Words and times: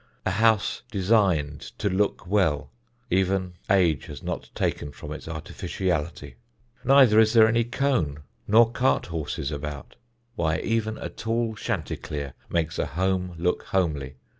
A 0.25 0.31
house 0.31 0.81
designed 0.89 1.61
to 1.77 1.87
look 1.87 2.25
well, 2.25 2.71
even 3.11 3.53
age 3.69 4.07
has 4.07 4.23
not 4.23 4.49
taken 4.55 4.91
from 4.91 5.11
its 5.13 5.27
artificiality. 5.27 6.37
Neither 6.83 7.19
is 7.19 7.33
there 7.33 7.47
any 7.47 7.63
cone 7.65 8.23
nor 8.47 8.71
cart 8.71 9.05
horses 9.05 9.51
about. 9.51 9.97
Why, 10.33 10.57
even 10.57 10.97
a 10.97 11.09
tall 11.09 11.53
chanticleer 11.53 12.33
makes 12.49 12.79
a 12.79 12.87
home 12.87 13.35
look 13.37 13.61
homely. 13.65 14.15